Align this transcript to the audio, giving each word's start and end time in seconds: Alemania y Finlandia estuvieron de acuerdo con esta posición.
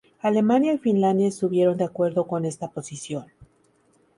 Alemania 0.21 0.73
y 0.73 0.79
Finlandia 0.79 1.27
estuvieron 1.27 1.77
de 1.77 1.83
acuerdo 1.83 2.25
con 2.25 2.45
esta 2.45 2.69
posición. 2.71 3.27